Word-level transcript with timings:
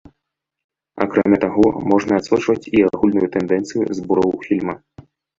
Акрамя 1.03 1.37
таго, 1.43 1.65
можна 1.91 2.13
адсочваць 2.21 2.69
і 2.79 2.81
агульную 2.87 3.27
тэндэнцыю 3.35 3.83
збораў 3.99 4.31
фільма. 4.47 4.75